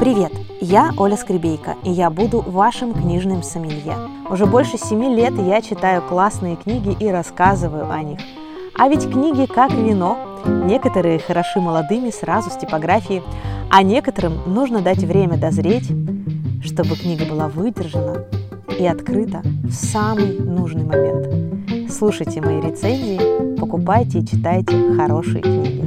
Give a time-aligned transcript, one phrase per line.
[0.00, 0.30] Привет!
[0.60, 3.94] Я Оля Скребейка, и я буду вашим книжным сомелье.
[4.28, 8.20] Уже больше семи лет я читаю классные книги и рассказываю о них.
[8.74, 10.18] А ведь книги как вино.
[10.44, 13.22] Некоторые хороши молодыми сразу с типографии,
[13.70, 15.90] а некоторым нужно дать время дозреть,
[16.62, 18.24] чтобы книга была выдержана
[18.78, 21.90] и открыта в самый нужный момент.
[21.90, 25.85] Слушайте мои рецензии, покупайте и читайте хорошие книги.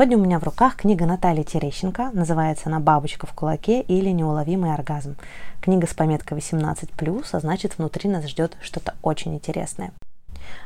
[0.00, 4.72] Сегодня у меня в руках книга Натальи Терещенко, называется она «Бабочка в кулаке» или «Неуловимый
[4.72, 5.16] оргазм».
[5.60, 9.92] Книга с пометкой 18+, а значит внутри нас ждет что-то очень интересное.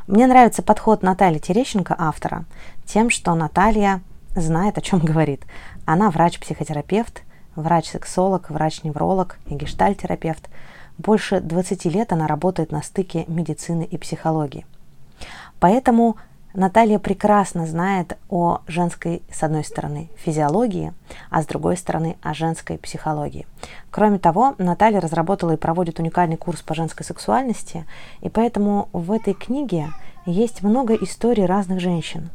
[0.06, 2.44] Мне нравится подход Натальи Терещенко, автора,
[2.86, 4.02] тем, что Наталья
[4.36, 5.42] знает, о чем говорит.
[5.84, 7.24] Она врач-психотерапевт,
[7.56, 10.48] врач-сексолог, врач-невролог и гештальтерапевт.
[10.96, 14.64] Больше 20 лет она работает на стыке медицины и психологии.
[15.58, 16.18] Поэтому
[16.54, 20.92] Наталья прекрасно знает о женской, с одной стороны, физиологии,
[21.28, 23.44] а с другой стороны, о женской психологии.
[23.90, 27.86] Кроме того, Наталья разработала и проводит уникальный курс по женской сексуальности,
[28.20, 29.88] и поэтому в этой книге
[30.26, 32.30] есть много историй разных женщин.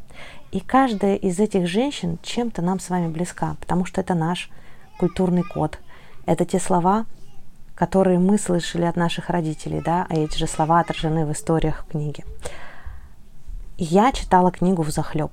[0.52, 4.52] И каждая из этих женщин чем-то нам с вами близка, потому что это наш
[5.00, 5.80] культурный код.
[6.26, 7.06] Это те слова,
[7.74, 12.26] которые мы слышали от наших родителей, да, а эти же слова отражены в историях книги.
[13.82, 15.32] Я читала книгу в захлеб.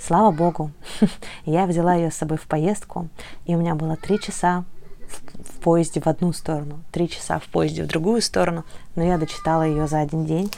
[0.00, 0.70] Слава богу,
[1.44, 3.10] я взяла ее с собой в поездку,
[3.44, 4.64] и у меня было три часа
[5.06, 8.64] в поезде в одну сторону, три часа в поезде в другую сторону,
[8.96, 10.50] но я дочитала ее за один день,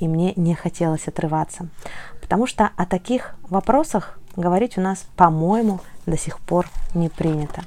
[0.00, 1.70] и мне не хотелось отрываться.
[2.20, 7.62] Потому что о таких вопросах говорить у нас, по-моему, до сих пор не принято.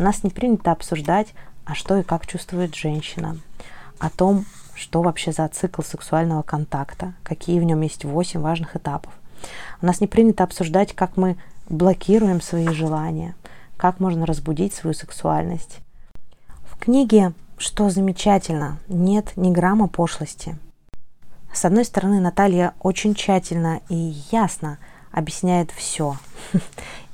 [0.00, 1.28] У нас не принято обсуждать,
[1.64, 3.38] а что и как чувствует женщина,
[4.00, 4.46] о том,
[4.78, 9.12] что вообще за цикл сексуального контакта, какие в нем есть восемь важных этапов.
[9.82, 11.36] У нас не принято обсуждать, как мы
[11.68, 13.34] блокируем свои желания,
[13.76, 15.80] как можно разбудить свою сексуальность.
[16.64, 20.56] В книге, что замечательно, нет ни грамма пошлости.
[21.52, 24.78] С одной стороны, Наталья очень тщательно и ясно
[25.10, 26.16] объясняет все.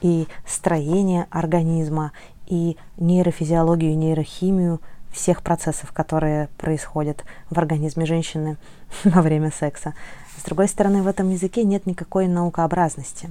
[0.03, 2.12] И строение организма,
[2.47, 4.83] и нейрофизиологию, и нейрохимию–
[5.15, 8.57] всех процессов, которые происходят в организме женщины
[9.05, 9.95] во время секса.
[10.37, 13.31] С другой стороны, в этом языке нет никакой наукообразности.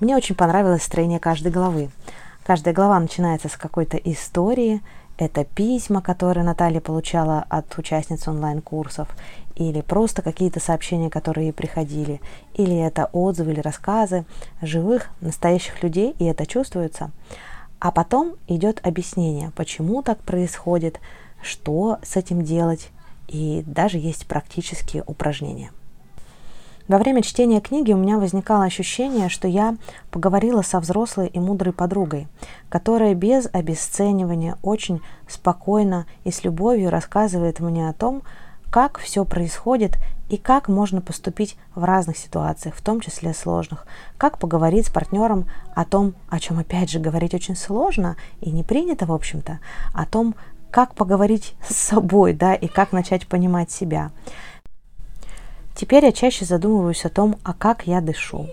[0.00, 1.90] Мне очень понравилось строение каждой главы.
[2.44, 4.80] Каждая глава начинается с какой-то истории.
[5.18, 9.08] Это письма, которые Наталья получала от участниц онлайн-курсов,
[9.54, 12.20] или просто какие-то сообщения, которые ей приходили,
[12.54, 14.24] или это отзывы или рассказы
[14.60, 17.10] живых, настоящих людей, и это чувствуется.
[17.82, 21.00] А потом идет объяснение, почему так происходит,
[21.42, 22.90] что с этим делать,
[23.26, 25.72] и даже есть практические упражнения.
[26.86, 29.76] Во время чтения книги у меня возникало ощущение, что я
[30.12, 32.28] поговорила со взрослой и мудрой подругой,
[32.68, 38.22] которая без обесценивания очень спокойно и с любовью рассказывает мне о том,
[38.70, 39.98] как все происходит
[40.32, 43.86] и как можно поступить в разных ситуациях, в том числе сложных.
[44.16, 45.44] Как поговорить с партнером
[45.74, 49.58] о том, о чем опять же говорить очень сложно и не принято, в общем-то,
[49.92, 50.34] о том,
[50.70, 54.10] как поговорить с собой, да, и как начать понимать себя.
[55.76, 58.48] Теперь я чаще задумываюсь о том, а как я дышу.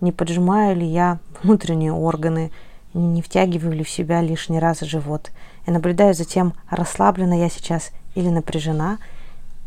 [0.00, 2.50] Не поджимаю ли я внутренние органы,
[2.94, 5.30] не втягиваю ли в себя лишний раз живот.
[5.66, 8.96] Я наблюдаю за тем, расслаблена я сейчас или напряжена,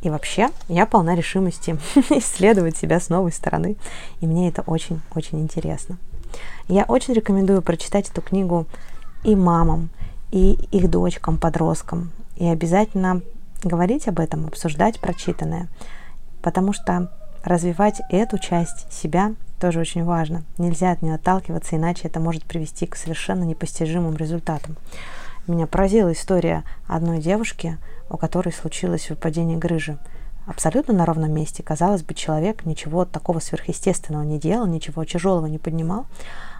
[0.01, 1.77] и вообще, я полна решимости
[2.11, 3.75] исследовать себя с новой стороны,
[4.21, 5.97] и мне это очень-очень интересно.
[6.67, 8.67] Я очень рекомендую прочитать эту книгу
[9.23, 9.89] и мамам,
[10.31, 13.21] и их дочкам, подросткам, и обязательно
[13.63, 15.67] говорить об этом, обсуждать прочитанное,
[16.41, 17.11] потому что
[17.43, 20.43] развивать эту часть себя тоже очень важно.
[20.57, 24.75] Нельзя от нее отталкиваться, иначе это может привести к совершенно непостижимым результатам.
[25.47, 27.77] Меня поразила история одной девушки,
[28.09, 29.97] у которой случилось выпадение грыжи.
[30.45, 31.63] Абсолютно на ровном месте.
[31.63, 36.05] Казалось бы, человек ничего такого сверхъестественного не делал, ничего тяжелого не поднимал.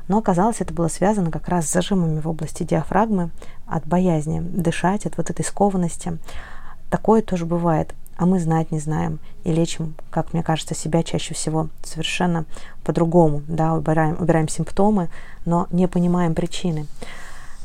[0.07, 3.29] Но оказалось, это было связано как раз с зажимами в области диафрагмы,
[3.67, 6.17] от боязни дышать, от вот этой скованности.
[6.89, 7.93] Такое тоже бывает.
[8.17, 12.45] А мы знать не знаем и лечим, как мне кажется, себя чаще всего совершенно
[12.83, 13.43] по-другому.
[13.47, 15.09] Да, убираем, убираем симптомы,
[15.43, 16.87] но не понимаем причины.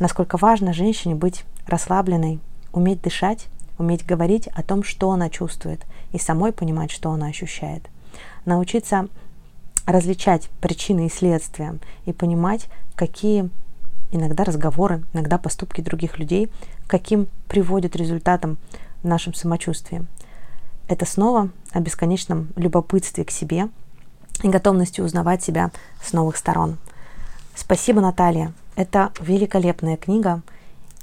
[0.00, 2.40] Насколько важно женщине быть расслабленной,
[2.72, 3.46] уметь дышать
[3.81, 5.81] уметь говорить о том, что она чувствует,
[6.12, 7.82] и самой понимать, что она ощущает.
[8.44, 9.09] Научиться
[9.87, 13.50] различать причины и следствия и понимать, какие
[14.12, 16.50] иногда разговоры, иногда поступки других людей,
[16.87, 18.59] каким приводят результатам
[19.03, 20.05] в нашем самочувствии.
[20.87, 23.69] Это снова о бесконечном любопытстве к себе
[24.43, 25.71] и готовности узнавать себя
[26.03, 26.77] с новых сторон.
[27.55, 28.53] Спасибо, Наталья.
[28.77, 30.43] Это великолепная книга.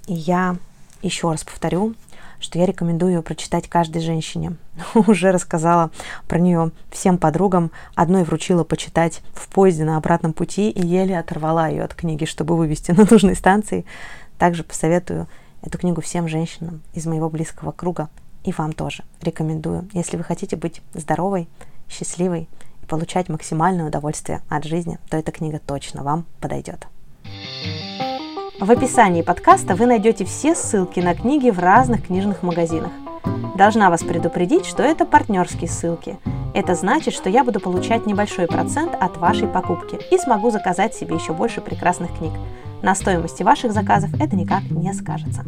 [0.08, 0.58] И я
[1.02, 1.96] еще раз повторю,
[2.40, 4.56] что я рекомендую ее прочитать каждой женщине.
[4.96, 5.92] Уже рассказала
[6.28, 7.72] про нее всем подругам.
[7.96, 12.56] Одной вручила почитать в поезде на обратном пути и еле оторвала ее от книги, чтобы
[12.56, 13.86] вывести на нужной станции.
[14.38, 15.28] Также посоветую
[15.62, 18.10] эту книгу всем женщинам из моего близкого круга
[18.48, 21.50] и вам тоже рекомендую, если вы хотите быть здоровой,
[21.90, 22.48] счастливой
[22.82, 26.88] и получать максимальное удовольствие от жизни, то эта книга точно вам подойдет.
[28.60, 32.90] В описании подкаста вы найдете все ссылки на книги в разных книжных магазинах.
[33.56, 36.18] Должна вас предупредить, что это партнерские ссылки.
[36.56, 41.14] Это значит, что я буду получать небольшой процент от вашей покупки и смогу заказать себе
[41.14, 42.34] еще больше прекрасных книг.
[42.82, 45.46] На стоимости ваших заказов это никак не скажется.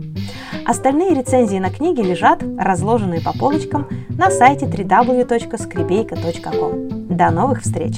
[0.68, 7.18] Остальные рецензии на книги лежат, разложенные по полочкам, на сайте www.skribeyka.com.
[7.18, 7.98] До новых встреч!